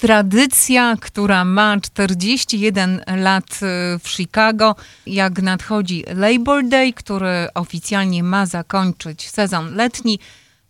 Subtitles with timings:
[0.00, 4.76] tradycja, która ma 41 lat y, w Chicago.
[5.06, 10.18] Jak nadchodzi Labor Day, który oficjalnie ma zakończyć sezon letni,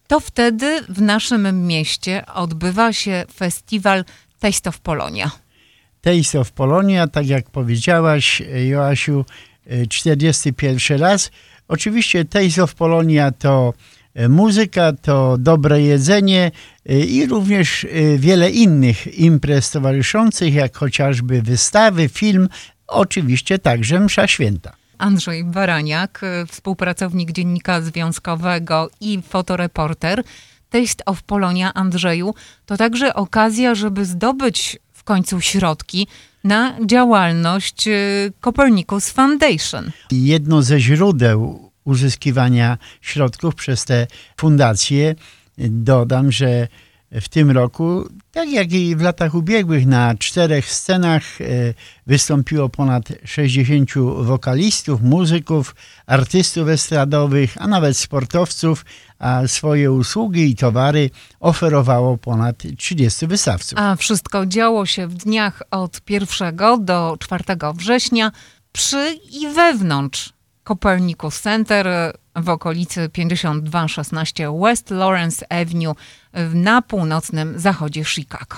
[0.07, 4.05] to wtedy w naszym mieście odbywa się festiwal
[4.39, 5.31] Taste of Polonia.
[6.01, 9.25] Taste of Polonia, tak jak powiedziałaś, Joasiu,
[9.89, 11.31] 41 raz.
[11.69, 13.75] Oczywiście Taste of Polonia to
[14.29, 16.51] muzyka, to dobre jedzenie
[16.87, 22.49] e, i również e, wiele innych imprez towarzyszących, jak chociażby wystawy, film,
[22.87, 24.73] oczywiście także msza święta.
[24.99, 30.23] Andrzej Baraniak, współpracownik Dziennika Związkowego i fotoreporter.
[30.71, 32.35] Taste of Polonia, Andrzeju,
[32.67, 36.07] to także okazja, żeby zdobyć w końcu środki
[36.45, 37.89] na działalność
[38.41, 39.91] Copernicus Foundation.
[40.11, 45.15] Jedno ze źródeł uzyskiwania środków przez te fundacje,
[45.59, 46.69] dodam, że
[47.13, 51.45] w tym roku, tak jak i w latach ubiegłych, na czterech scenach e,
[52.07, 55.75] wystąpiło ponad 60 wokalistów, muzyków,
[56.07, 58.85] artystów estradowych, a nawet sportowców,
[59.19, 63.79] a swoje usługi i towary oferowało ponad 30 wystawców.
[63.79, 68.33] A wszystko działo się w dniach od 1 do 4 września
[68.73, 70.33] przy i wewnątrz
[70.65, 75.95] Copernicus Center w okolicy 5216 West Lawrence Avenue
[76.55, 78.57] na północnym zachodzie Chicago.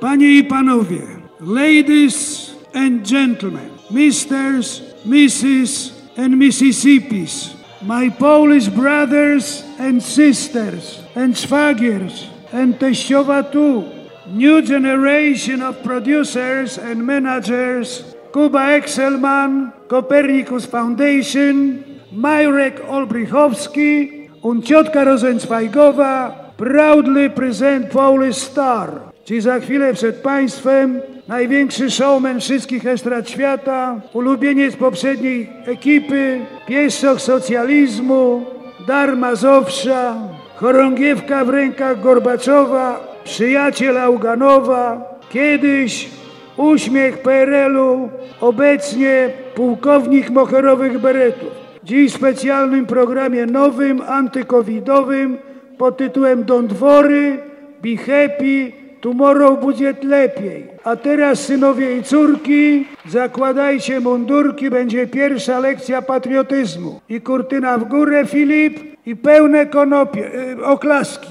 [0.00, 1.02] Panie i panowie,
[1.40, 7.50] ladies and gentlemen, misters, misses and Mississippis,
[7.82, 13.84] my Polish brothers and sisters and szwagiers and teściowa too,
[14.26, 26.34] new generation of producers and managers, Kuba Excelman, Copernicus Foundation, Majrek Olbrychowski und ciotka Rosenzweigowa
[26.56, 28.90] proudly present Polish Star.
[29.24, 38.44] Ci za chwilę przed Państwem największy showman wszystkich estrad świata, ulubieniec poprzedniej ekipy, pieszczok socjalizmu,
[38.86, 40.14] dar Mazowsza,
[40.56, 46.08] chorągiewka w rękach Gorbaczowa, przyjaciel Auganowa, kiedyś
[46.56, 48.08] uśmiech PRL-u,
[48.40, 51.50] obecnie pułkownik moherowych beretów.
[51.84, 55.38] Dziś w specjalnym programie nowym, antykowidowym
[55.78, 57.38] pod tytułem Don't worry,
[57.82, 60.66] be happy, tomorrow będzie lepiej.
[60.84, 67.00] A teraz synowie i córki, zakładajcie mundurki, będzie pierwsza lekcja patriotyzmu.
[67.08, 71.28] I kurtyna w górę, Filip, i pełne konopie, yy, oklaski.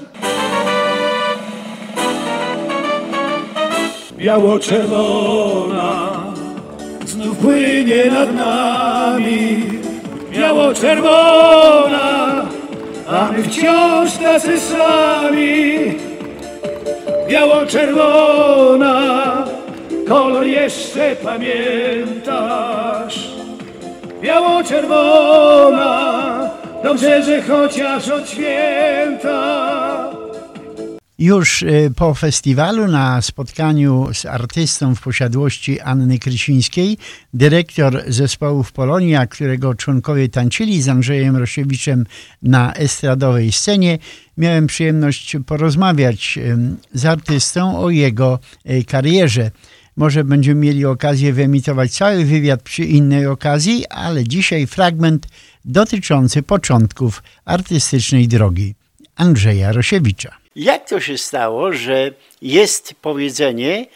[4.18, 6.10] Biało-czerwona
[7.06, 9.62] znów płynie nad nami.
[10.30, 12.42] Biało-czerwona,
[13.08, 15.78] a my wciąż tacy sami.
[17.28, 19.22] Biało-czerwona,
[20.08, 23.30] kolor jeszcze pamiętasz.
[24.22, 25.90] Biało-czerwona,
[26.84, 29.95] dobrze, że chociaż od święta.
[31.18, 36.98] Już y, po festiwalu na spotkaniu z artystą w posiadłości Anny Krysińskiej,
[37.34, 42.06] dyrektor zespołu w Polonia, którego członkowie tańczyli z Andrzejem Rosiewiczem
[42.42, 43.98] na estradowej scenie,
[44.38, 46.38] miałem przyjemność porozmawiać
[46.92, 48.38] z artystą o jego
[48.70, 49.50] y, karierze.
[49.96, 55.26] Może będziemy mieli okazję wyemitować cały wywiad przy innej okazji, ale dzisiaj fragment
[55.64, 58.74] dotyczący początków artystycznej drogi
[59.16, 60.45] Andrzeja Rosiewicza.
[60.56, 62.10] Jak to się stało, że
[62.42, 63.86] jest powiedzenie,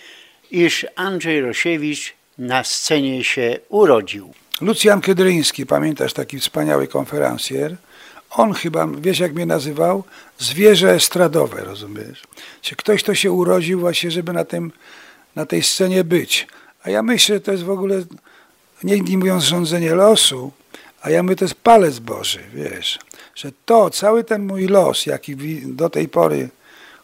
[0.50, 4.32] iż Andrzej Rosiewicz na scenie się urodził?
[4.60, 7.76] Lucjan Kedryński, pamiętasz taki wspaniały konferencjer?
[8.30, 10.04] On chyba, wiesz jak mnie nazywał?
[10.38, 12.22] Zwierzę estradowe, rozumiesz?
[12.62, 14.72] Czy ktoś to się urodził właśnie, żeby na, tym,
[15.36, 16.46] na tej scenie być?
[16.82, 18.02] A ja myślę, że to jest w ogóle,
[18.82, 20.52] nie mówiąc rządzenie losu,
[21.02, 22.98] a ja mówię, to jest palec Boży, wiesz
[23.34, 25.36] że to, cały ten mój los, jaki
[25.66, 26.48] do tej pory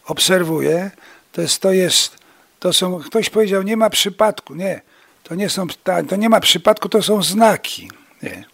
[0.05, 0.91] obserwuję,
[1.31, 2.17] to jest, to jest,
[2.59, 4.81] to są, ktoś powiedział, nie ma przypadku, nie,
[5.23, 5.67] to nie są,
[6.09, 7.91] to nie ma przypadku, to są znaki,
[8.23, 8.45] nie.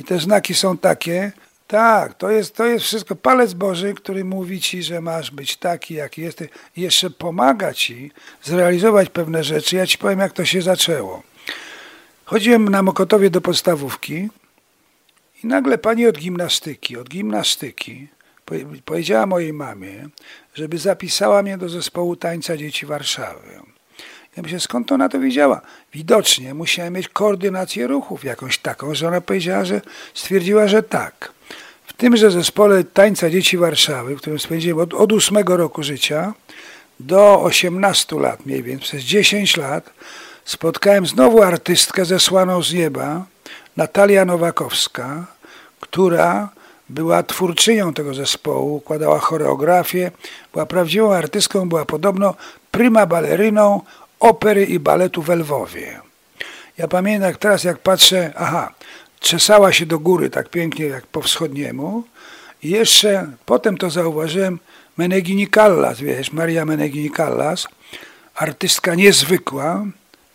[0.00, 1.32] I te znaki są takie,
[1.66, 5.94] tak, to jest, to jest wszystko palec Boży, który mówi ci, że masz być taki,
[5.94, 8.12] jaki jesteś i jeszcze pomaga ci
[8.42, 9.76] zrealizować pewne rzeczy.
[9.76, 11.22] Ja ci powiem, jak to się zaczęło.
[12.24, 14.28] Chodziłem na Mokotowie do podstawówki
[15.44, 18.08] i nagle pani od gimnastyki, od gimnastyki
[18.84, 20.08] powiedziała mojej mamie,
[20.54, 23.60] żeby zapisała mnie do zespołu tańca dzieci Warszawy.
[24.36, 25.60] Ja myślę, skąd ona to wiedziała?
[25.94, 29.80] Widocznie musiałem mieć koordynację ruchów jakąś taką, że ona powiedziała, że
[30.14, 31.32] stwierdziła, że tak.
[31.86, 36.34] W tymże zespole tańca dzieci Warszawy, w którym spędziłem od, od ósmego roku życia
[37.00, 39.90] do 18 lat mniej więcej, przez 10 lat
[40.44, 43.26] spotkałem znowu artystkę zesłaną z nieba,
[43.76, 45.26] Natalia Nowakowska,
[45.80, 46.48] która
[46.88, 50.10] była twórczynią tego zespołu, układała choreografię,
[50.52, 52.34] była prawdziwą artystką, była podobno
[52.70, 53.80] prima baleryną
[54.20, 56.00] opery i baletu w Lwowie.
[56.78, 58.72] Ja pamiętam teraz, jak patrzę, aha,
[59.20, 62.04] czesała się do góry tak pięknie jak po wschodniemu
[62.62, 64.58] i jeszcze potem to zauważyłem,
[64.96, 67.68] Menegini Callas, wiesz, Maria Menegini Callas,
[68.34, 69.84] artystka niezwykła.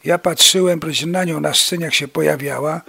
[0.04, 2.82] Ja patrzyłem na nią na scenie, jak się pojawiała,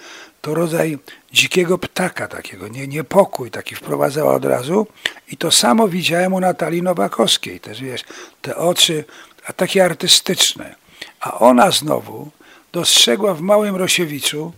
[0.46, 0.98] to rodzaj
[1.32, 4.87] dzikiego ptaka takiego, nie, niepokój taki wprowadzała od razu.
[5.28, 8.04] I to samo widziałem u Natalii Nowakowskiej też, wiesz,
[8.43, 9.04] te oczy,
[9.46, 10.75] a takie artystyczne.
[11.20, 12.31] A ona znowu
[12.72, 14.52] dostrzegła w Małym Rosiewiczu,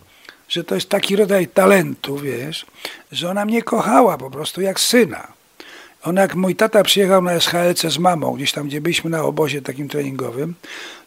[0.48, 2.66] że to jest taki rodzaj talentu, wiesz,
[3.12, 5.28] że ona mnie kochała po prostu jak syna.
[6.02, 9.62] Ona jak mój tata przyjechał na SHLC z mamą, gdzieś tam, gdzie byliśmy na obozie
[9.62, 10.54] takim treningowym,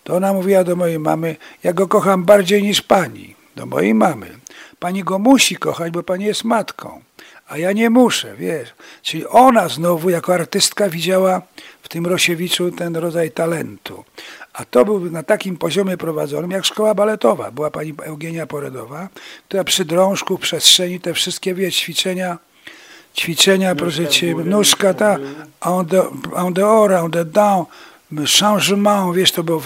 [0.03, 4.40] to ona mówiła do mojej mamy, ja go kocham bardziej niż pani, do mojej mamy.
[4.81, 7.01] Pani go musi kochać, bo pani jest matką,
[7.47, 8.69] a ja nie muszę, wiesz.
[9.01, 11.41] Czyli ona znowu jako artystka widziała
[11.81, 14.03] w tym Rosiewiczu ten rodzaj talentu.
[14.53, 17.51] A to był na takim poziomie prowadzonym jak szkoła baletowa.
[17.51, 19.09] Była pani Eugenia Poredowa,
[19.47, 22.37] która przy drążku, w przestrzeni te wszystkie wie, ćwiczenia,
[23.15, 25.17] ćwiczenia, proszę cię, nóżka ta,
[25.61, 26.03] on the,
[26.33, 27.65] on or, on the down,
[28.39, 29.61] changement, wiesz, to było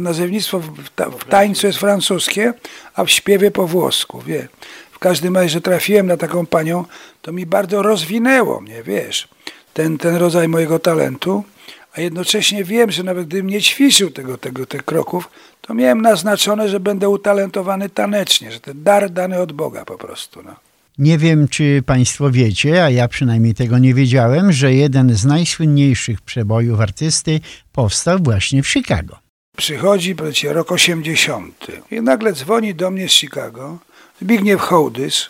[0.00, 0.70] nazewnictwo w,
[1.18, 2.52] w tańcu jest francuskie,
[2.94, 4.48] a w śpiewie po włosku, wie.
[4.92, 6.84] W każdym razie, że trafiłem na taką panią,
[7.22, 9.28] to mi bardzo rozwinęło mnie, wiesz,
[9.74, 11.44] ten, ten rodzaj mojego talentu
[11.96, 15.30] a jednocześnie wiem, że nawet gdybym nie ćwiczył tego, tego, tych kroków,
[15.60, 20.42] to miałem naznaczone, że będę utalentowany tanecznie, że ten dar dany od Boga po prostu.
[20.42, 20.56] No.
[20.98, 26.20] Nie wiem, czy Państwo wiecie, a ja przynajmniej tego nie wiedziałem, że jeden z najsłynniejszych
[26.20, 27.40] przebojów artysty
[27.72, 29.18] powstał właśnie w Chicago.
[29.56, 31.66] Przychodzi, powiedzcie, rok 80.
[31.90, 33.78] I nagle dzwoni do mnie z Chicago
[34.22, 35.28] Zbigniew Hołdys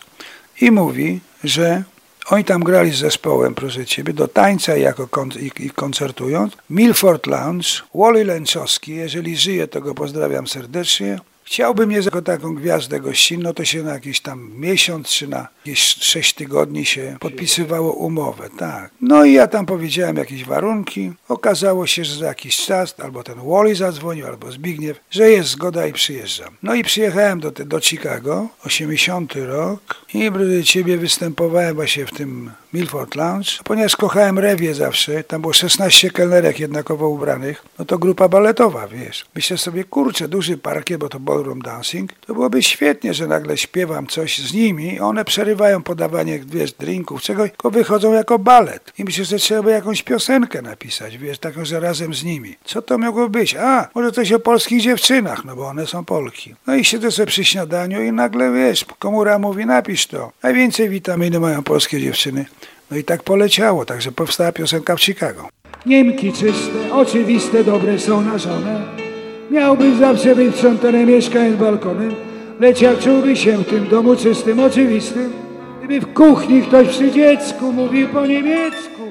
[0.61, 1.83] i mówi, że
[2.29, 5.29] oni tam grali z zespołem, proszę Ciebie, do tańca jako kon
[5.59, 6.53] i koncertując.
[6.69, 11.19] Milford Lounge, Wally Lęczowski, jeżeli żyje, to go pozdrawiam serdecznie.
[11.47, 15.79] Chciałbym mnie jako taką gwiazdę gościnną, to się na jakiś tam miesiąc czy na jakieś
[15.79, 18.91] sześć tygodni się podpisywało umowę, tak.
[19.01, 21.11] No i ja tam powiedziałem jakieś warunki.
[21.27, 25.87] Okazało się, że za jakiś czas albo ten Wally zadzwonił, albo Zbigniew, że jest zgoda
[25.87, 26.57] i przyjeżdżam.
[26.63, 30.31] No i przyjechałem do, do Chicago, 80 rok i
[30.63, 36.59] ciebie występowałem właśnie w tym Milford Lounge, ponieważ kochałem rewie zawsze, tam było 16 kelnerek
[36.59, 39.25] jednakowo ubranych, no to grupa baletowa, wiesz.
[39.35, 44.07] Myślę sobie, kurczę, duży parkiet, bo to ballroom dancing, to byłoby świetnie, że nagle śpiewam
[44.07, 48.93] coś z nimi, one przerywają podawanie, wiesz, drinków, czegoś, tylko wychodzą jako balet.
[48.97, 52.55] I myślę, że trzeba by jakąś piosenkę napisać, wiesz, taką, że razem z nimi.
[52.65, 53.55] Co to mogło być?
[53.55, 56.55] A, może coś o polskich dziewczynach, no bo one są Polki.
[56.67, 60.31] No i siedzę sobie przy śniadaniu i nagle, wiesz, komura mówi, napisz to.
[60.43, 62.45] Najwięcej witaminy mają polskie dziewczyny.
[62.91, 65.49] No i tak poleciało, także powstała piosenka w Chicago.
[65.85, 69.06] Niemki czyste, oczywiste, dobre są na żonę.
[69.51, 72.15] Miałbyś zawsze być sprzątane mieszkając balkonem,
[72.59, 73.01] lecz jak
[73.33, 75.33] się w tym domu czystym, oczywistym,
[75.79, 79.01] gdyby w kuchni ktoś przy dziecku mówił po niemiecku,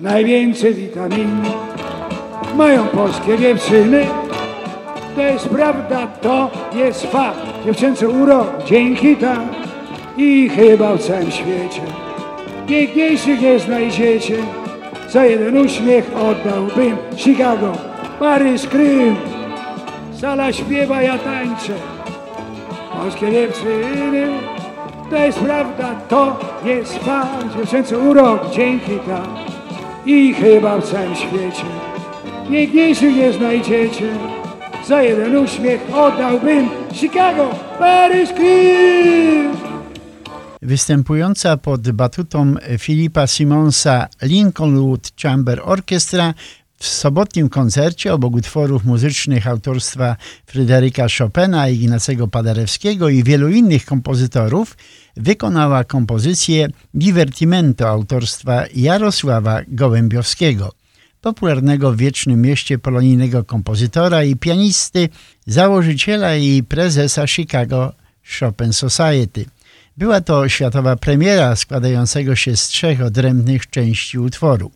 [0.00, 1.28] najwięcej witamin
[2.56, 4.06] mają polskie dziewczyny.
[5.14, 7.40] To jest prawda, to jest fakt.
[7.64, 9.40] Dziewczęcy urok, dzięki tak
[10.16, 11.82] i chyba w całym świecie.
[12.66, 14.36] Piękniejszych nie znajdziecie.
[15.08, 17.72] Za jeden uśmiech oddałbym Chicago,
[18.18, 19.35] Paryż, Krym.
[20.20, 21.74] Sala śpiewa, ja tańczę.
[22.92, 24.28] Polskie dziewczyny,
[25.10, 27.56] to jest prawda, to jest fakt.
[27.56, 29.28] Dziewczęcy urok, dzięki tak.
[30.06, 31.64] I chyba w całym świecie
[32.50, 34.08] piękniejszych nie znajdziecie.
[34.88, 39.52] Za jeden uśmiech oddałbym Chicago, Paryż, Krym.
[40.62, 46.34] Występująca pod batutą Filipa Simonsa Lincolnwood Chamber Orchestra
[46.78, 50.16] w sobotnim koncercie obok utworów muzycznych autorstwa
[50.46, 54.76] Fryderyka Chopina, Ignacego Paderewskiego i wielu innych kompozytorów
[55.16, 60.72] wykonała kompozycję Divertimento autorstwa Jarosława Gołębiowskiego,
[61.20, 65.08] popularnego w Wiecznym Mieście polonijnego kompozytora i pianisty,
[65.46, 67.92] założyciela i prezesa Chicago
[68.40, 69.44] Chopin Society–
[69.96, 74.70] była to światowa premiera składającego się z trzech odrębnych części utworu.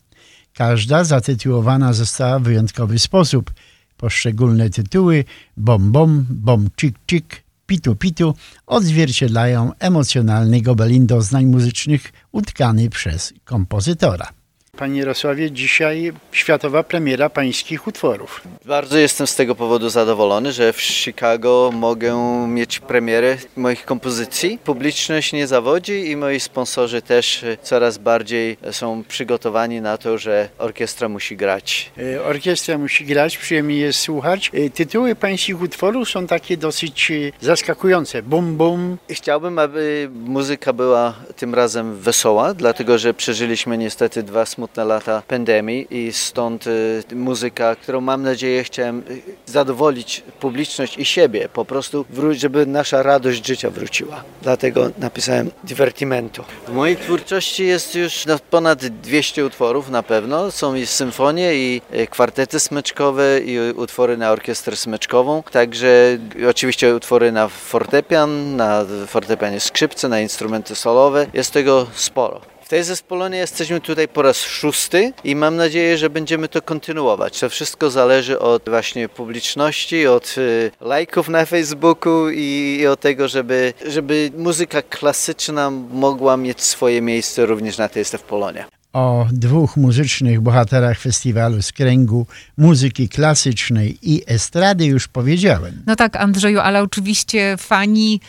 [0.54, 3.52] Każda zatytułowana została w wyjątkowy sposób.
[3.96, 5.24] Poszczególne tytuły
[5.56, 8.34] bom bom, bom cik cik, pitu pitu
[8.66, 14.39] odzwierciedlają emocjonalny gobelin doznań muzycznych utkany przez kompozytora.
[14.80, 18.42] Panie Jarosławie, dzisiaj światowa premiera pańskich utworów.
[18.64, 22.16] Bardzo jestem z tego powodu zadowolony, że w Chicago mogę
[22.48, 24.58] mieć premierę moich kompozycji.
[24.64, 31.08] Publiczność nie zawodzi i moi sponsorzy też coraz bardziej są przygotowani na to, że orkiestra
[31.08, 31.90] musi grać.
[32.14, 34.50] E, orkiestra musi grać, przyjemnie jest słuchać.
[34.54, 38.22] E, tytuły pańskich utworów są takie dosyć e, zaskakujące.
[38.22, 38.98] Bum, bum.
[39.10, 45.86] Chciałbym, aby muzyka była tym razem wesoła, dlatego że przeżyliśmy niestety dwa smutne lata pandemii
[45.90, 46.64] i stąd
[47.12, 49.02] muzyka, którą mam nadzieję chciałem
[49.46, 54.24] zadowolić publiczność i siebie, po prostu żeby nasza radość życia wróciła.
[54.42, 56.44] Dlatego napisałem Divertimento.
[56.68, 60.50] W mojej twórczości jest już ponad 200 utworów na pewno.
[60.50, 65.42] Są i symfonie, i kwartety smyczkowe, i utwory na orkiestrę smyczkową.
[65.42, 66.18] Także
[66.50, 71.26] oczywiście utwory na fortepian, na fortepianie skrzypce, na instrumenty solowe.
[71.34, 72.40] Jest tego sporo.
[72.70, 77.40] Tej zespolonie jesteśmy tutaj po raz szósty i mam nadzieję, że będziemy to kontynuować.
[77.40, 83.28] To wszystko zależy od właśnie publiczności, od y, lajków na Facebooku i, i od tego,
[83.28, 89.76] żeby, żeby muzyka klasyczna mogła mieć swoje miejsce również na tej w Polonie o dwóch
[89.76, 92.26] muzycznych bohaterach festiwalu z kręgu
[92.58, 95.82] muzyki klasycznej i estrady już powiedziałem.
[95.86, 98.20] No tak, Andrzeju, ale oczywiście fani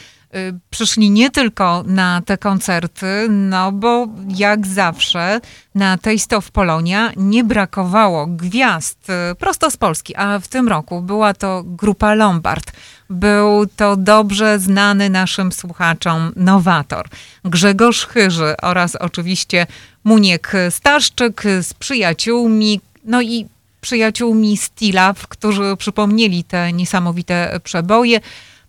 [0.70, 5.42] przyszli nie tylko na te koncerty, no bo jak zawsze
[5.76, 11.02] na Taste of Polonia nie brakowało gwiazd y, prosto z Polski, a w tym roku
[11.02, 12.72] była to grupa Lombard.
[13.10, 17.08] Był to dobrze znany naszym słuchaczom nowator
[17.46, 19.68] Grzegorz Chyży oraz oczywiście
[20.04, 23.48] Muniek Staszczyk z przyjaciółmi, no i
[23.82, 28.20] przyjaciółmi Stilaw, którzy przypomnieli te niesamowite przeboje.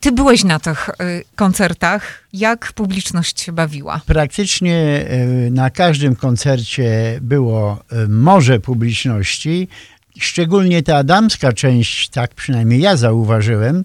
[0.02, 2.28] Ty byłeś na tych y, koncertach.
[2.32, 4.00] Jak publiczność się bawiła?
[4.06, 5.06] Praktycznie
[5.47, 9.68] y, na każdym koncercie było y, morze publiczności.
[10.18, 13.85] Szczególnie ta damska część, tak przynajmniej ja zauważyłem,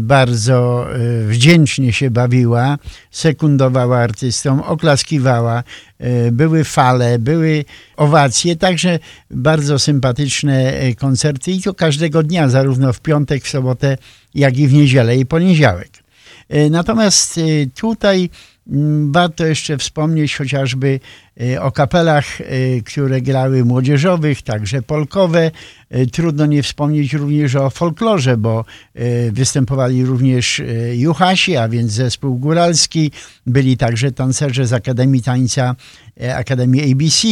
[0.00, 2.78] bardzo e, wdzięcznie się bawiła,
[3.10, 5.64] sekundowała artystom, oklaskiwała,
[5.98, 7.64] e, były fale, były
[7.96, 8.98] owacje, także
[9.30, 13.98] bardzo sympatyczne koncerty i to każdego dnia, zarówno w piątek, w sobotę,
[14.34, 16.02] jak i w niedzielę i poniedziałek.
[16.70, 17.40] Natomiast
[17.74, 18.30] tutaj
[19.10, 21.00] warto jeszcze wspomnieć chociażby
[21.40, 25.50] y, o kapelach, y, które grały młodzieżowych, także polkowe.
[25.96, 28.64] Y, trudno nie wspomnieć również o folklorze, bo
[29.32, 30.62] występowali również
[30.94, 33.10] Juhasi, a więc zespół góralski.
[33.46, 35.76] Byli także tancerze z Akademii Tańca,
[36.34, 37.28] Akademii ABC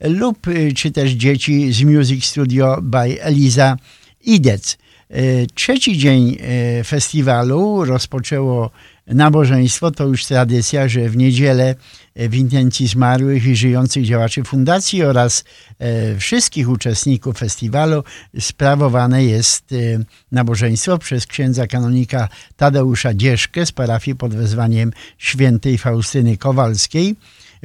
[0.00, 0.38] lub
[0.76, 3.76] czy też dzieci z Music Studio by Eliza
[4.24, 4.78] Idec.
[5.54, 6.38] Trzeci dzień
[6.84, 8.70] festiwalu rozpoczęło
[9.06, 11.74] nabożeństwo to już tradycja, że w niedzielę
[12.14, 15.44] e, w intencji zmarłych i żyjących działaczy fundacji oraz
[15.78, 18.04] e, wszystkich uczestników festiwalu
[18.40, 19.76] sprawowane jest e,
[20.32, 27.16] nabożeństwo przez księdza kanonika Tadeusza Dzieszkę z parafii pod wezwaniem świętej Faustyny Kowalskiej.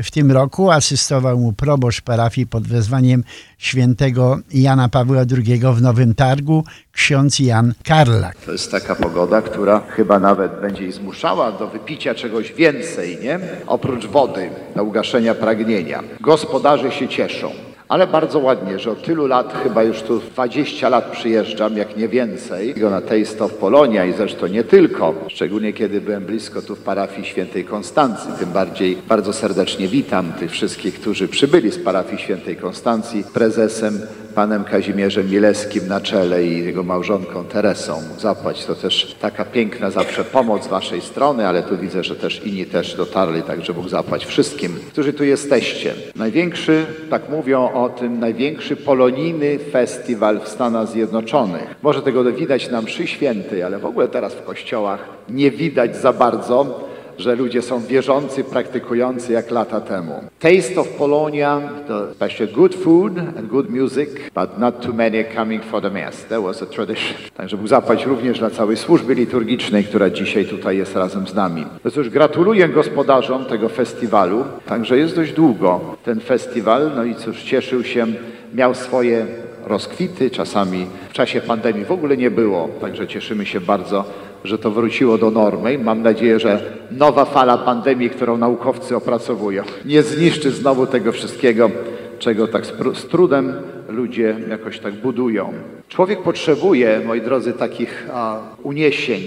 [0.04, 3.24] W tym roku asystował mu proboszcz parafii pod wezwaniem
[3.58, 8.36] świętego Jana Pawła II w Nowym Targu, ksiądz Jan Karlak.
[8.36, 13.40] To jest taka pogoda, która chyba nawet będzie ich zmuszała do wypicia czegoś więcej, nie?
[13.68, 16.04] Oprócz wody, do ugaszenia pragnienia.
[16.22, 17.69] Gospodarze się cieszą.
[17.90, 22.08] Ale bardzo ładnie, że od tylu lat, chyba już tu 20 lat przyjeżdżam, jak nie
[22.08, 26.80] więcej, na Taste of Polonia i zresztą nie tylko, szczególnie kiedy byłem blisko tu w
[26.80, 32.56] parafii świętej Konstancji, tym bardziej bardzo serdecznie witam tych wszystkich, którzy przybyli z parafii świętej
[32.56, 34.02] Konstancji, prezesem
[34.36, 38.66] panem Kazimierzem Mileskim na czele i jego małżonką Teresą zapłać.
[38.66, 42.66] To też taka piękna zawsze pomoc z waszej strony, ale tu widzę, że też inni
[42.66, 45.94] też dotarli, także Bóg zapłać wszystkim, którzy tu jesteście.
[46.16, 51.76] Największy, tak mówią o tym, największy polonijny festiwal w Stanach Zjednoczonych.
[51.82, 56.14] Może tego widać nam przy świętej, ale w ogóle teraz w kościołach nie widać za
[56.14, 56.89] bardzo
[57.20, 60.14] że ludzie są wierzący, praktykujący jak lata temu.
[60.40, 65.64] Taste of Polonia, to especially good food and good music, but not too many coming
[65.64, 66.26] for the mass.
[66.26, 67.18] That was a tradition.
[67.38, 71.66] Także Bóg zapłać również dla całej służby liturgicznej, która dzisiaj tutaj jest razem z nami.
[71.86, 74.44] No cóż, gratuluję gospodarzom tego festiwalu.
[74.66, 78.08] Także jest dość długo ten festiwal, no i cóż, cieszył się,
[78.54, 79.26] miał swoje
[79.66, 84.06] rozkwity, czasami w czasie pandemii w ogóle nie było, także cieszymy się bardzo
[84.44, 85.78] że to wróciło do normy.
[85.78, 91.72] Mam nadzieję, że nowa fala pandemii, którą naukowcy opracowują, nie zniszczy znowu tego wszystkiego,
[92.20, 93.54] czego tak z trudem
[93.90, 95.54] ludzie jakoś tak budują.
[95.88, 99.22] Człowiek potrzebuje, moi drodzy, takich a, uniesień,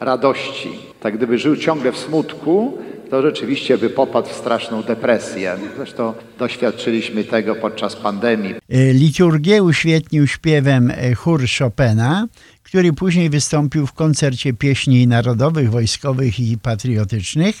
[0.00, 0.70] radości.
[1.00, 2.78] Tak gdyby żył ciągle w smutku,
[3.10, 5.56] to rzeczywiście by popadł w straszną depresję.
[5.76, 8.54] Zresztą doświadczyliśmy tego podczas pandemii.
[8.68, 12.26] E, liturgię uświetnił śpiewem e, chór Chopina,
[12.62, 17.56] który później wystąpił w koncercie pieśni narodowych, wojskowych i patriotycznych,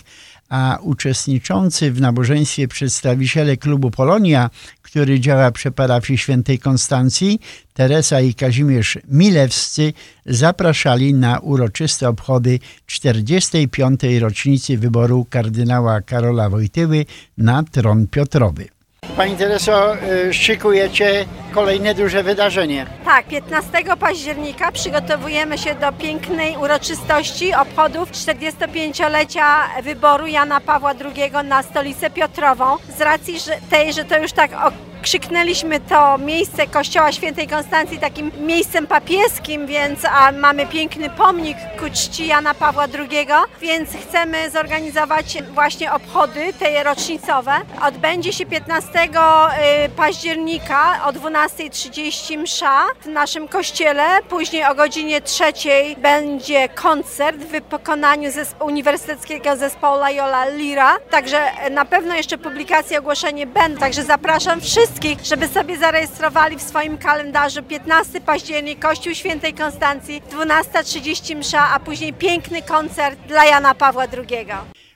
[0.48, 4.50] a uczestniczący w nabożeństwie przedstawiciele klubu Polonia,
[4.82, 7.40] który działa przy parafii świętej Konstancji,
[7.74, 9.92] Teresa i Kazimierz Milewscy
[10.26, 14.00] zapraszali na uroczyste obchody 45.
[14.20, 17.04] rocznicy wyboru kardynała Karola Wojtyły
[17.38, 18.75] na tron Piotrowy.
[19.16, 19.94] Pani Tereso,
[20.28, 22.86] y, szykujecie kolejne duże wydarzenie.
[23.04, 29.44] Tak, 15 października przygotowujemy się do pięknej uroczystości obchodów 45-lecia
[29.82, 32.76] wyboru Jana Pawła II na stolicę Piotrową.
[32.98, 34.50] Z racji że tej, że to już tak
[35.06, 41.84] krzyknęliśmy to miejsce kościoła świętej Konstancji takim miejscem papieskim, więc a mamy piękny pomnik ku
[41.92, 43.26] czci Jana Pawła II,
[43.60, 47.52] więc chcemy zorganizować właśnie obchody tej rocznicowe.
[47.82, 49.08] Odbędzie się 15 y,
[49.96, 55.44] października o 12.30 msza w naszym kościele, później o godzinie 3
[55.98, 63.46] będzie koncert w wykonaniu zespo Uniwersyteckiego Zespołu Loyola Lira, także na pewno jeszcze publikacje, ogłoszenie
[63.46, 69.54] będą, także zapraszam wszystkich wszystkich, żeby sobie zarejestrowali w swoim kalendarzu 15 październik Kościół Świętej
[69.54, 74.46] Konstancji, 12.30 msza, a później piękny koncert dla Jana Pawła II.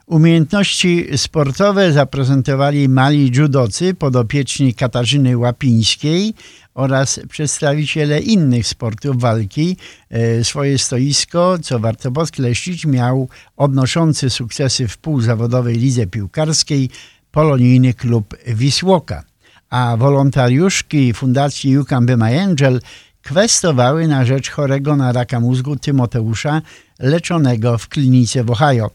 [0.07, 6.35] Umiejętności sportowe zaprezentowali mali judocy podopieczni Katarzyny Łapińskiej
[6.75, 9.77] oraz przedstawiciele innych sportów walki.
[10.11, 16.91] E, swoje stoisko, co warto podkreślić, miał odnoszący sukcesy w półzawodowej lidze piłkarskiej
[17.33, 19.30] polonijny klub Wisłoka
[19.71, 22.81] a wolontariuszki Fundacji You Can Be My Angel
[23.25, 26.63] kwestowały na rzecz chorego na raka mózgu Tymoteusza
[26.99, 28.91] leczonego w klinice w Ohio.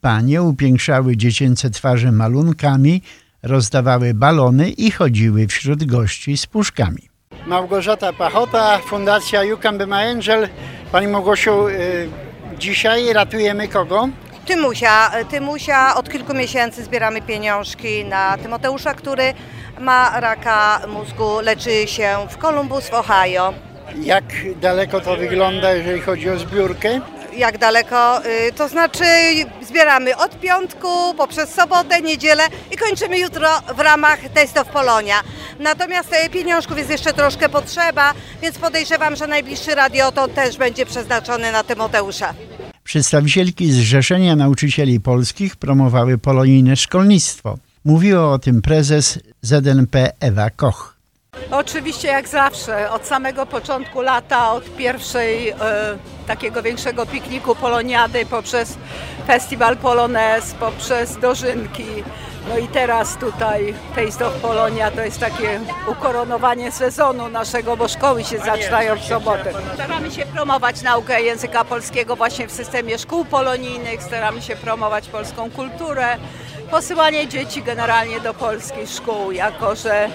[0.00, 3.02] Panie upiększały dziecięce twarze malunkami,
[3.42, 7.08] rozdawały balony i chodziły wśród gości z puszkami.
[7.46, 10.48] Małgorzata Pachota, Fundacja You Can Be My Angel.
[10.92, 12.08] Pani Małgosiu, y,
[12.58, 14.08] dzisiaj ratujemy kogo?
[14.46, 15.10] Tymusia.
[15.30, 19.34] Tymusia od kilku miesięcy zbieramy pieniążki na Tymoteusza, który
[19.80, 23.54] ma raka mózgu, leczy się w Columbus w Ohio.
[24.02, 24.24] Jak
[24.60, 27.00] daleko to wygląda, jeżeli chodzi o zbiórkę?
[27.36, 28.26] Jak daleko?
[28.26, 29.04] Y, to znaczy
[29.62, 34.18] zbieramy od piątku poprzez sobotę, niedzielę i kończymy jutro w ramach
[34.60, 35.14] of Polonia.
[35.60, 41.52] Natomiast e, pieniążków jest jeszcze troszkę potrzeba, więc podejrzewam, że najbliższy radioton też będzie przeznaczony
[41.52, 42.34] na Tymoteusza.
[42.84, 47.58] Przedstawicielki Zrzeszenia Nauczycieli Polskich promowały polonijne szkolnictwo.
[47.84, 50.94] Mówiła o tym prezes ZNP Ewa Koch.
[51.50, 55.54] Oczywiście jak zawsze, od samego początku lata, od pierwszej e,
[56.26, 58.76] takiego większego pikniku poloniady poprzez
[59.26, 61.86] festiwal Polones, poprzez dożynki,
[62.48, 68.24] no i teraz tutaj Taste of Polonia to jest takie ukoronowanie sezonu naszego, bo szkoły
[68.24, 69.52] się zaczynają w sobotę.
[69.74, 75.50] Staramy się promować naukę języka polskiego właśnie w systemie szkół polonijnych, staramy się promować polską
[75.50, 76.16] kulturę,
[76.70, 80.08] posyłanie dzieci generalnie do polskich szkół, jako że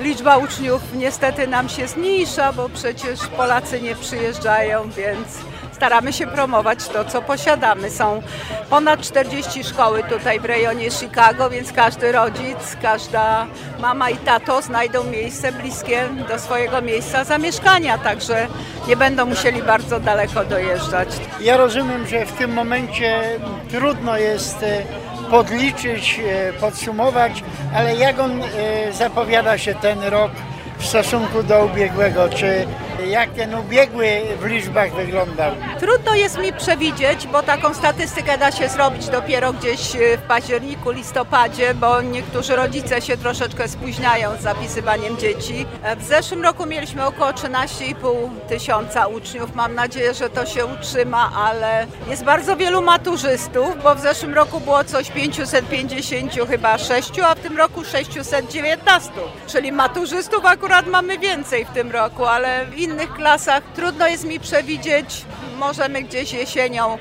[0.00, 5.28] liczba uczniów niestety nam się zmniejsza, bo przecież Polacy nie przyjeżdżają, więc
[5.72, 7.90] staramy się promować to, co posiadamy.
[7.90, 8.22] Są
[8.70, 13.46] ponad 40 szkoły tutaj w rejonie Chicago, więc każdy rodzic, każda
[13.78, 18.46] mama i tato znajdą miejsce bliskie do swojego miejsca zamieszkania, także
[18.88, 21.08] nie będą musieli bardzo daleko dojeżdżać.
[21.40, 23.38] Ja rozumiem, że w tym momencie
[23.70, 24.82] trudno jest e,
[25.30, 27.42] podliczyć, e, podsumować,
[27.74, 30.32] ale jak on e, zapowiada się ten rok
[30.78, 32.28] w stosunku do ubiegłego?
[32.28, 32.66] Czy
[33.06, 35.52] jak ten ubiegły w liczbach wyglądał?
[35.80, 40.90] Trudno jest mi przewidzieć, bo taką statystykę da się zrobić dopiero gdzieś e, w październiku,
[40.90, 45.66] listopadzie, bo niektórzy rodzice się troszeczkę spóźniają z zapisywaniem dzieci.
[45.82, 49.54] E, w zeszłym roku mieliśmy około 13,5 tysiąca uczniów.
[49.54, 54.60] Mam nadzieję, że to się utrzyma, ale jest bardzo wielu maturzystów, bo w zeszłym roku
[54.60, 59.10] było coś 550 chyba 6, a w tym roku 619.
[59.46, 64.40] Czyli maturzystów akurat mamy więcej w tym roku, ale w innych klasach trudno jest mi
[64.40, 65.24] przewidzieć.
[65.58, 66.98] Możemy gdzieś jesienią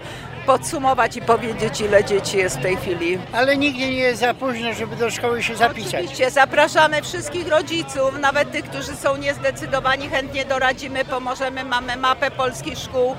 [0.49, 3.19] podsumować i powiedzieć, ile dzieci jest w tej chwili.
[3.33, 5.93] Ale nigdy nie jest za późno, żeby do szkoły się zapisać.
[5.93, 11.63] Oczywiście, zapraszamy wszystkich rodziców, nawet tych, którzy są niezdecydowani, chętnie doradzimy, pomożemy.
[11.63, 13.15] Mamy mapę polskich szkół,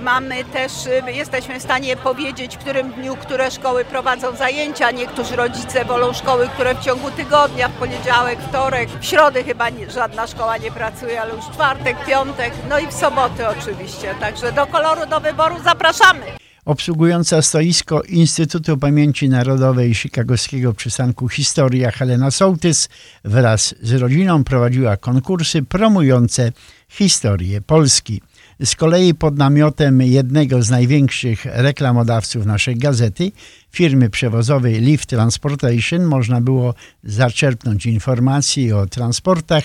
[0.00, 4.90] mamy też, y, jesteśmy w stanie powiedzieć, w którym dniu, które szkoły prowadzą zajęcia.
[4.90, 9.90] Niektórzy rodzice wolą szkoły, które w ciągu tygodnia, w poniedziałek, wtorek, w środę chyba nie,
[9.90, 14.14] żadna szkoła nie pracuje, ale już czwartek, piątek, no i w soboty oczywiście.
[14.20, 16.47] Także do koloru, do wyboru zapraszamy.
[16.64, 22.88] Obsługująca stoisko Instytutu Pamięci Narodowej Chicagowskiego Przystanku Historia Helena Sołtys
[23.24, 26.52] wraz z rodziną prowadziła konkursy promujące
[26.88, 28.22] historię Polski.
[28.64, 33.32] Z kolei pod namiotem jednego z największych reklamodawców naszej gazety,
[33.70, 39.64] firmy przewozowej Live Transportation, można było zaczerpnąć informacji o transportach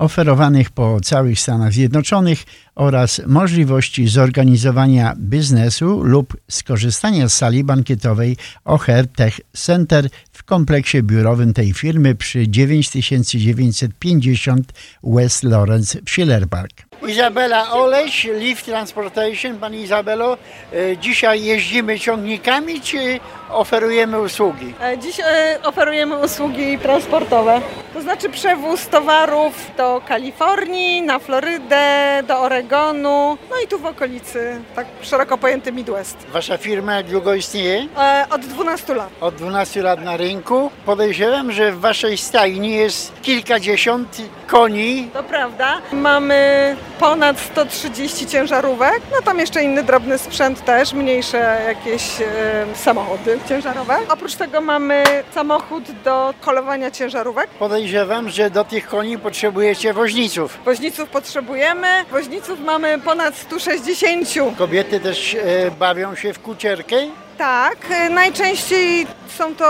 [0.00, 9.06] oferowanych po całych Stanach Zjednoczonych oraz możliwości zorganizowania biznesu lub skorzystania z sali bankietowej O'Hare
[9.06, 14.72] Tech Center w kompleksie biurowym tej firmy przy 9950
[15.04, 16.89] West Lawrence w Schiller Park.
[17.10, 19.58] Izabela Oleś, Lift Transportation.
[19.58, 20.36] Pani Izabelo,
[20.72, 23.20] e, dzisiaj jeździmy ciągnikami, czy
[23.50, 24.74] oferujemy usługi?
[24.82, 27.60] E, Dziś e, oferujemy usługi transportowe,
[27.94, 34.60] to znaczy przewóz towarów do Kalifornii, na Florydę, do Oregonu, no i tu w okolicy,
[34.76, 36.16] tak szeroko pojęty Midwest.
[36.32, 37.86] Wasza firma jak długo istnieje?
[38.30, 39.08] Od 12 lat.
[39.20, 40.70] Od 12 lat na rynku.
[40.86, 45.08] Podejrzewam, że w waszej stajni jest kilkadziesiąt koni.
[45.12, 45.80] To prawda.
[45.92, 52.26] Mamy ponad 130 ciężarówek, no tam jeszcze inny drobny sprzęt też, mniejsze jakieś e,
[52.74, 53.96] samochody ciężarowe.
[54.08, 57.46] Oprócz tego mamy samochód do kolowania ciężarówek.
[57.50, 60.58] Podejrzewam, że do tych koni potrzebujecie woźniców.
[60.64, 64.28] Woźniców potrzebujemy, woźniców mamy ponad 160.
[64.58, 66.96] Kobiety też e, bawią się w kucierkę.
[67.40, 69.06] Tak, e, najczęściej
[69.38, 69.64] są to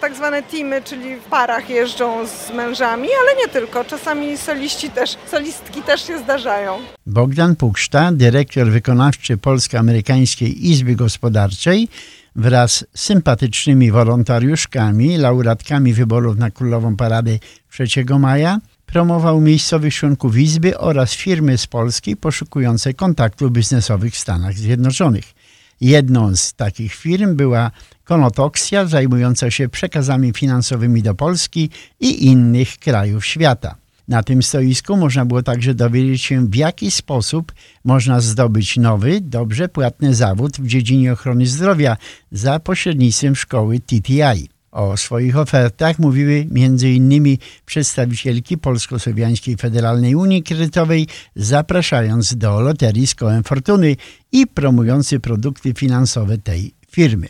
[0.00, 3.84] tak zwane teamy, czyli w parach jeżdżą z mężami, ale nie tylko.
[3.84, 6.78] Czasami soliści też, solistki też się zdarzają.
[7.06, 11.88] Bogdan Pukszta, dyrektor wykonawczy Polsko-Amerykańskiej Izby Gospodarczej,
[12.36, 17.38] wraz z sympatycznymi wolontariuszkami, laureatkami wyborów na Królową Paradę
[17.70, 24.54] 3 maja, promował miejscowych członków Izby oraz firmy z Polski poszukujące kontaktów biznesowych w Stanach
[24.54, 25.35] Zjednoczonych.
[25.80, 27.70] Jedną z takich firm była
[28.04, 33.74] Konotoxia, zajmująca się przekazami finansowymi do Polski i innych krajów świata.
[34.08, 37.52] Na tym stoisku można było także dowiedzieć się, w jaki sposób
[37.84, 41.96] można zdobyć nowy, dobrze płatny zawód w dziedzinie ochrony zdrowia
[42.32, 44.55] za pośrednictwem szkoły TTI.
[44.76, 47.36] O swoich ofertach mówiły m.in.
[47.66, 53.96] przedstawicielki Polsko-Słowiańskiej Federalnej Unii Kredytowej, zapraszając do loterii z kołem fortuny
[54.32, 57.28] i promujący produkty finansowe tej firmy.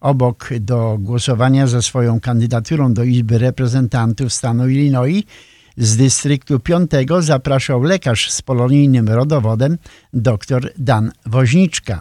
[0.00, 5.24] Obok do głosowania za swoją kandydaturą do Izby Reprezentantów stanu Illinois
[5.76, 9.78] z dystryktu 5 zapraszał lekarz z polonijnym rodowodem
[10.12, 12.00] dr Dan Woźniczka.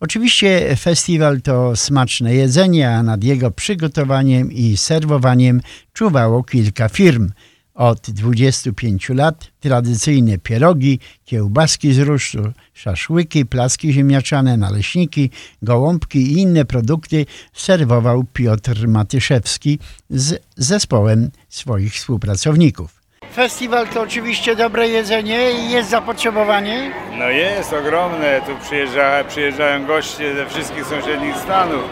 [0.00, 5.60] Oczywiście festiwal to smaczne jedzenie, a nad jego przygotowaniem i serwowaniem
[5.92, 7.30] czuwało kilka firm.
[7.74, 15.30] Od 25 lat tradycyjne pierogi, kiełbaski z rusztu, szaszłyki, placki ziemniaczane, naleśniki,
[15.62, 19.78] gołąbki i inne produkty serwował Piotr Matyszewski
[20.10, 22.99] z zespołem swoich współpracowników.
[23.34, 26.90] Festiwal to oczywiście dobre jedzenie i jest zapotrzebowanie.
[27.18, 31.82] No jest ogromne, tu przyjeżdża, przyjeżdżają goście ze wszystkich sąsiednich stanów.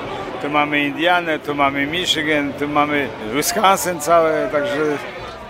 [0.42, 4.77] Tu mamy Indianę, tu mamy Michigan, tu mamy Wisconsin całe, także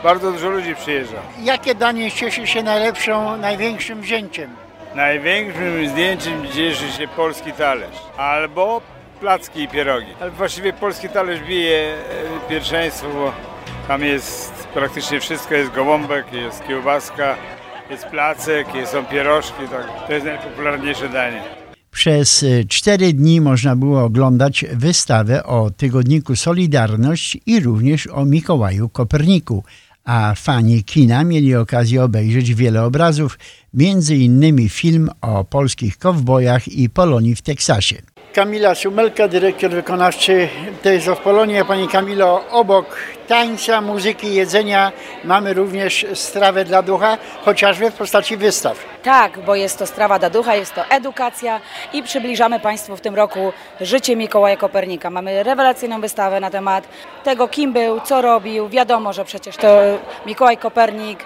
[0.03, 1.17] bardzo dużo ludzi przyjeżdża.
[1.43, 4.51] Jakie danie cieszy się najlepszą, największym wzięciem?
[4.95, 8.81] Największym zdjęciem cieszy się polski talerz albo
[9.21, 10.15] placki i pierogi.
[10.21, 11.95] Ale właściwie polski talerz bije e,
[12.49, 13.33] pierwszeństwo, bo
[13.89, 17.37] tam jest praktycznie wszystko, jest gołąbek, jest kiełbaska,
[17.91, 20.07] jest placek, są pierożki, tak.
[20.07, 21.43] to jest najpopularniejsze danie.
[21.91, 29.65] Przez cztery dni można było oglądać wystawę o tygodniku Solidarność i również o Mikołaju Koperniku,
[30.05, 33.39] a fani kina mieli okazję obejrzeć wiele obrazów,
[33.75, 37.97] między innymi film o polskich kowbojach i Polonii w Teksasie.
[38.39, 40.49] Kamila Sumelka, dyrektor wykonawczy
[40.85, 41.65] Days of Polonia.
[41.65, 42.97] Pani Kamilo, obok
[43.29, 44.93] tańca, muzyki, jedzenia
[45.25, 48.85] mamy również strawę dla ducha, chociażby w postaci wystaw.
[49.03, 51.61] Tak, bo jest to strawa dla ducha, jest to edukacja
[51.93, 55.11] i przybliżamy Państwu w tym roku życie Mikołaja Kopernika.
[55.11, 56.89] Mamy rewelacyjną wystawę na temat
[57.25, 58.69] tego, kim był, co robił.
[58.69, 59.69] Wiadomo, że przecież to
[60.27, 61.19] Mikołaj Kopernik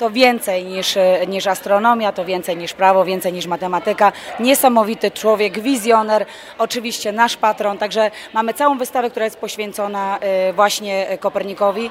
[0.00, 4.12] to więcej niż, niż astronomia, to więcej niż prawo, więcej niż matematyka.
[4.40, 6.26] Niesamowity człowiek, wizjoner,
[6.58, 11.90] oczywiście nasz patron, także mamy całą wystawę, która jest poświęcona y, właśnie Kopernikowi.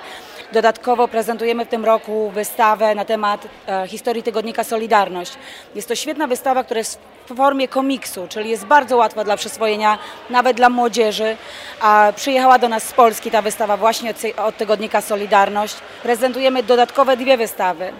[0.51, 5.33] Dodatkowo prezentujemy w tym roku wystawę na temat e, historii tygodnika Solidarność.
[5.75, 9.97] Jest to świetna wystawa, która jest w formie komiksu, czyli jest bardzo łatwa dla przyswojenia,
[10.29, 11.38] nawet dla młodzieży.
[11.81, 15.75] A przyjechała do nas z Polski ta wystawa właśnie od, od tygodnika Solidarność.
[16.03, 17.91] Prezentujemy dodatkowe dwie wystawy.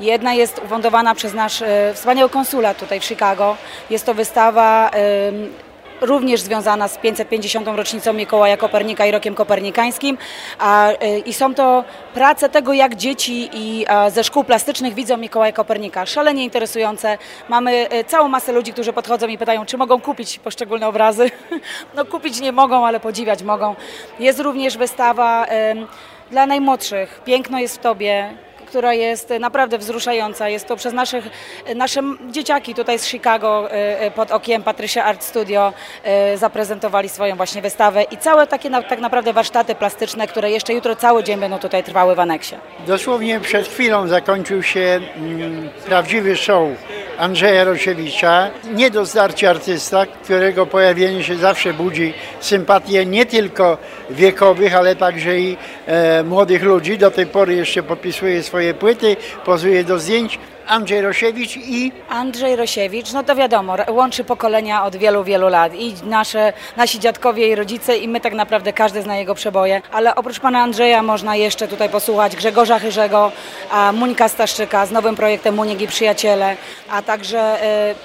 [0.00, 3.56] Jedna jest ufundowana przez nasz e, wspaniały konsulat tutaj w Chicago.
[3.90, 4.90] Jest to wystawa
[6.00, 7.68] również związana z 550.
[7.68, 10.18] rocznicą Mikołaja Kopernika i rokiem kopernikańskim.
[11.02, 16.06] Y, I są to prace tego, jak dzieci i ze szkół plastycznych widzą Mikołaja Kopernika.
[16.06, 17.18] Szalenie interesujące.
[17.48, 21.30] Mamy y, całą masę ludzi, którzy podchodzą i pytają, czy mogą kupić poszczególne obrazy.
[21.94, 23.74] No kupić nie mogą, ale podziwiać mogą.
[24.18, 25.46] Jest również wystawa
[26.30, 27.20] dla najmłodszych.
[27.24, 30.48] Piękno jest w Tobie, która jest naprawdę wzruszająca.
[30.48, 31.24] Jest to przez naszych,
[31.76, 35.72] nasze dzieciaki tutaj z Chicago e, e, pod okiem Patricia Art Studio
[36.04, 40.96] e, zaprezentowali swoją właśnie wystawę i całe takie tak naprawdę warsztaty plastyczne, które jeszcze jutro
[40.96, 42.56] cały dzień będą tutaj trwały w aneksie.
[42.86, 46.68] Dosłownie przed chwilą zakończył się mm, prawdziwy show
[47.18, 48.50] Andrzeja Rosiewicza.
[48.74, 53.78] Nie do zdarcia artysta, którego pojawienie się zawsze budzi sympatię nie tylko
[54.10, 55.56] wiekowych, ale także i
[56.24, 56.98] młodych ludzi.
[56.98, 60.38] Do tej pory jeszcze podpisuje swoje płyty, pozuje do zdjęć.
[60.66, 61.92] Andrzej Rosiewicz i...
[62.08, 65.74] Andrzej Rosiewicz, no to wiadomo, łączy pokolenia od wielu, wielu lat.
[65.74, 69.82] I nasze, nasi dziadkowie i rodzice i my tak naprawdę każdy zna jego przeboje.
[69.92, 73.32] Ale oprócz pana Andrzeja można jeszcze tutaj posłuchać Grzegorza Chyrzego,
[73.70, 76.56] a Munika Staszczyka z nowym projektem Munik i Przyjaciele,
[76.90, 77.58] a także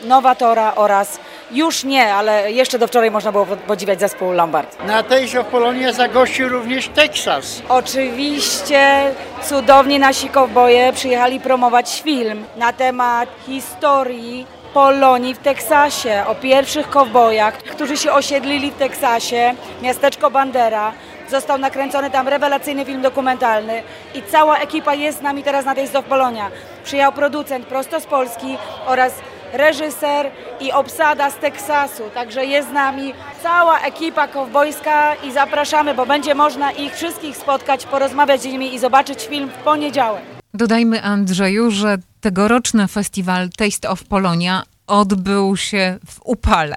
[0.03, 1.19] y, Nowa Tora oraz
[1.51, 4.85] już nie, ale jeszcze do wczoraj można było podziwiać zespół Lombard.
[4.87, 7.61] Na Taste of Polonia zagościł również Teksas.
[7.69, 9.11] Oczywiście
[9.43, 17.57] cudowni nasi kowboje przyjechali promować film na temat historii Polonii w Teksasie, o pierwszych kowbojach,
[17.57, 20.91] którzy się osiedlili w Teksasie, miasteczko Bandera.
[21.29, 23.83] Został nakręcony tam rewelacyjny film dokumentalny
[24.15, 26.51] i cała ekipa jest z nami teraz na of Polonia.
[26.83, 29.13] Przyjechał producent prosto z Polski oraz
[29.53, 32.03] reżyser i obsada z Teksasu.
[32.13, 37.85] Także jest z nami cała ekipa kowbojska i zapraszamy, bo będzie można ich wszystkich spotkać,
[37.85, 40.23] porozmawiać z nimi i zobaczyć film w poniedziałek.
[40.53, 46.75] Dodajmy Andrzeju, że tegoroczny festiwal Taste of Polonia odbył się w upale.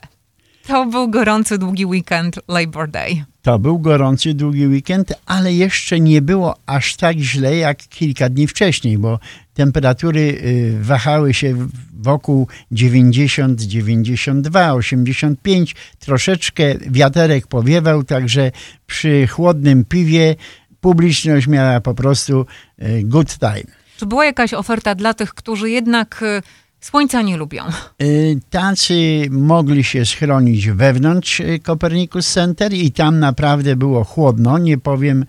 [0.66, 3.24] To był gorący, długi weekend Labor Day.
[3.42, 8.46] To był gorący, długi weekend, ale jeszcze nie było aż tak źle jak kilka dni
[8.46, 9.18] wcześniej, bo
[9.54, 11.68] temperatury y, wahały się
[12.00, 15.74] wokół 90, 92, 85.
[15.98, 18.50] Troszeczkę wiaterek powiewał, także
[18.86, 20.36] przy chłodnym piwie
[20.80, 22.46] publiczność miała po prostu
[22.82, 23.74] y, good time.
[23.96, 26.42] Czy była jakaś oferta dla tych, którzy jednak y,
[26.84, 27.62] Słońca nie lubią.
[28.02, 34.78] Y, tacy mogli się schronić wewnątrz y, Copernicus Center i tam naprawdę było chłodno, nie
[34.78, 35.24] powiem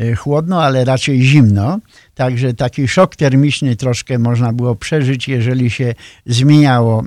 [0.00, 1.78] y, chłodno, ale raczej zimno.
[2.14, 5.94] Także taki szok termiczny troszkę można było przeżyć, jeżeli się
[6.26, 7.04] zmieniało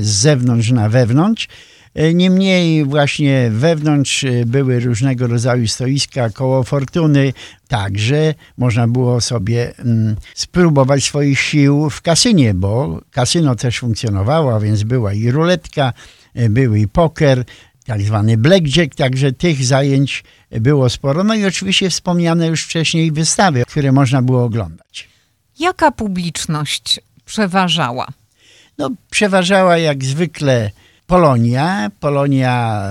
[0.00, 1.48] z zewnątrz na wewnątrz.
[1.94, 7.32] E, niemniej właśnie wewnątrz e, były różnego rodzaju stoiska koło fortuny,
[7.68, 14.60] także można było sobie mm, spróbować swoich sił w kasynie, bo kasyno też funkcjonowało, a
[14.60, 15.92] więc była i ruletka,
[16.34, 17.44] e, był i poker,
[17.86, 21.24] tak zwany blackjack, także tych zajęć było sporo.
[21.24, 25.08] No i oczywiście wspomniane już wcześniej wystawy, które można było oglądać.
[25.58, 28.06] Jaka publiczność przeważała?
[28.78, 30.70] No, przeważała jak zwykle
[31.12, 32.82] Polonia, Polonia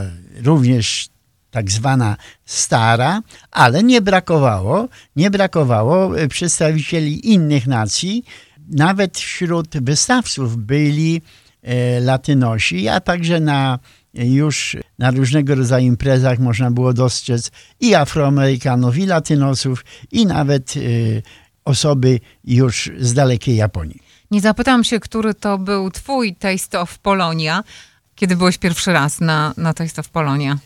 [0.43, 1.09] również
[1.51, 8.23] tak zwana stara, ale nie brakowało, nie brakowało przedstawicieli innych nacji.
[8.69, 11.21] Nawet wśród wystawców byli
[11.63, 13.79] e, Latynosi, a także na
[14.13, 20.79] już na różnego rodzaju imprezach można było dostrzec i Afroamerykanów, i Latynosów, i nawet e,
[21.65, 23.99] osoby już z dalekiej Japonii.
[24.31, 27.63] Nie zapytam się, który to był twój Taste of Polonia,
[28.21, 30.57] kiedy byłeś pierwszy raz na, na Taste of Polonia?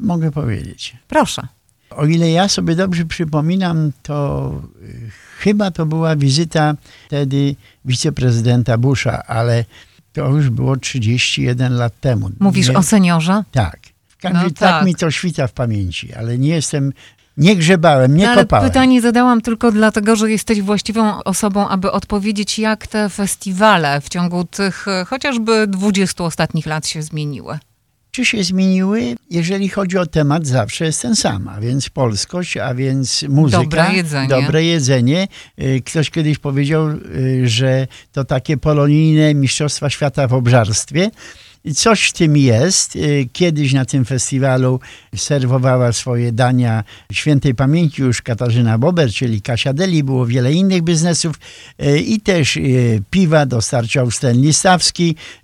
[0.00, 0.96] Mogę powiedzieć.
[1.08, 1.46] Proszę.
[1.90, 6.74] O ile ja sobie dobrze przypominam, to y, chyba to była wizyta
[7.06, 9.64] wtedy wiceprezydenta Busha, ale
[10.12, 12.30] to już było 31 lat temu.
[12.40, 12.74] Mówisz nie?
[12.74, 13.42] o seniorze?
[13.52, 13.78] Tak.
[14.08, 16.92] W każdym no tak, tak mi to świta w pamięci, ale nie jestem
[17.36, 18.68] nie grzebałem, nie no, kopałem.
[18.68, 24.44] Pytanie zadałam tylko dlatego, że jesteś właściwą osobą, aby odpowiedzieć, jak te festiwale w ciągu
[24.44, 27.58] tych e, chociażby 20 ostatnich lat się zmieniły.
[28.10, 29.16] Czy się zmieniły?
[29.30, 33.62] Jeżeli chodzi o temat, zawsze jest ten sam, a więc polskość, a więc muzyka.
[33.62, 34.28] Dobre jedzenie.
[34.28, 35.28] Dobre jedzenie.
[35.58, 36.96] E, ktoś kiedyś powiedział, e,
[37.44, 41.10] że to takie polonijne mistrzostwa świata w obżarstwie.
[41.74, 42.96] Coś w tym jest.
[42.96, 44.80] Y, kiedyś na tym festiwalu
[45.16, 51.36] serwowała swoje dania świętej pamięci już Katarzyna Bober, czyli Kasia Deli, było wiele innych biznesów
[51.82, 54.52] y, i też y, piwa dostarczał Stanley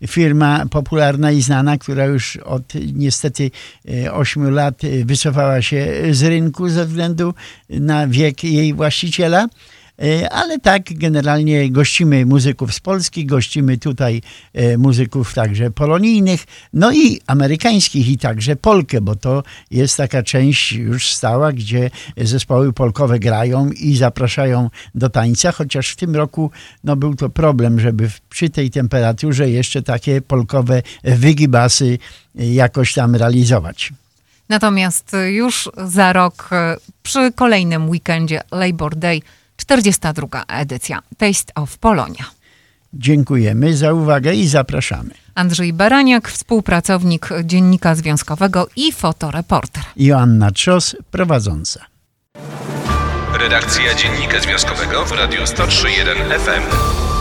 [0.08, 3.50] firma popularna i znana, która już od niestety
[4.12, 7.34] 8 lat wycofała się z rynku ze względu
[7.70, 9.48] na wiek jej właściciela.
[10.02, 14.22] E, ale tak generalnie gościmy muzyków z Polski, gościmy tutaj
[14.54, 20.72] e, muzyków także polonijnych, no i amerykańskich i także Polkę, bo to jest taka część
[20.72, 26.50] już stała, gdzie zespoły polkowe grają i zapraszają do tańca, chociaż w tym roku
[26.84, 31.98] no, był to problem, żeby przy tej temperaturze jeszcze takie polkowe wygibasy
[32.34, 33.92] jakoś tam realizować.
[34.48, 36.50] Natomiast już za rok
[37.02, 39.22] przy kolejnym weekendzie Labor Day
[39.66, 40.44] 42.
[40.48, 42.24] edycja Taste of Polonia.
[42.94, 45.10] Dziękujemy za uwagę i zapraszamy.
[45.34, 49.82] Andrzej Baraniak, współpracownik Dziennika Związkowego i fotoreporter.
[49.96, 51.86] Joanna Trzos, prowadząca.
[53.40, 57.11] Redakcja Dziennika Związkowego w Radiu 103.1 FM.